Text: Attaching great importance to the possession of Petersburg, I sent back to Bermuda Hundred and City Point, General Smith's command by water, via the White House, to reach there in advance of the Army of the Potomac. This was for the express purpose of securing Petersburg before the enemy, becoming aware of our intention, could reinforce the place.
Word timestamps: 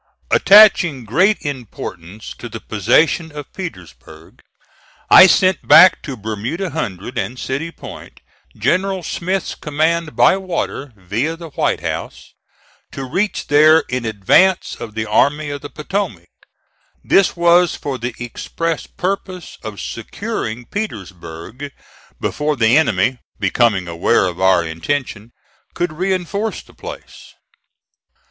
Attaching 0.31 1.05
great 1.05 1.43
importance 1.43 2.33
to 2.39 2.49
the 2.49 2.59
possession 2.59 3.31
of 3.31 3.53
Petersburg, 3.53 4.39
I 5.11 5.27
sent 5.27 5.67
back 5.67 6.01
to 6.01 6.17
Bermuda 6.17 6.71
Hundred 6.71 7.19
and 7.19 7.37
City 7.37 7.69
Point, 7.71 8.19
General 8.57 9.03
Smith's 9.03 9.53
command 9.53 10.15
by 10.15 10.37
water, 10.37 10.91
via 10.95 11.35
the 11.35 11.51
White 11.51 11.81
House, 11.81 12.33
to 12.93 13.03
reach 13.03 13.45
there 13.45 13.81
in 13.89 14.03
advance 14.03 14.75
of 14.79 14.95
the 14.95 15.05
Army 15.05 15.51
of 15.51 15.61
the 15.61 15.69
Potomac. 15.69 16.29
This 17.03 17.35
was 17.37 17.75
for 17.75 17.99
the 17.99 18.15
express 18.17 18.87
purpose 18.87 19.59
of 19.61 19.79
securing 19.79 20.65
Petersburg 20.65 21.71
before 22.19 22.55
the 22.55 22.75
enemy, 22.75 23.19
becoming 23.39 23.87
aware 23.87 24.25
of 24.25 24.41
our 24.41 24.65
intention, 24.65 25.31
could 25.75 25.93
reinforce 25.93 26.63
the 26.63 26.73
place. 26.73 27.35